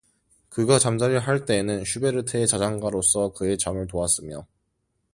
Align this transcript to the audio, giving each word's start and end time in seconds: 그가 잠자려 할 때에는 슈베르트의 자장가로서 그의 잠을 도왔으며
그가 0.49 0.79
잠자려 0.79 1.19
할 1.19 1.45
때에는 1.45 1.85
슈베르트의 1.85 2.47
자장가로서 2.47 3.33
그의 3.33 3.59
잠을 3.59 3.85
도왔으며 3.85 4.47